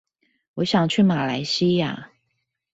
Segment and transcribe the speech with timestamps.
[0.55, 2.05] 我想去馬來西亞